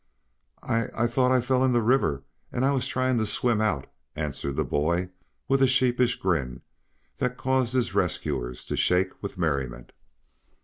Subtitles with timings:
[0.63, 3.85] "I I thought I fell in the river and I was trying to swim out,"
[4.15, 5.09] answered the boy,
[5.47, 6.61] with a sheepish grin
[7.17, 9.91] that caused his rescuers to shake with merriment.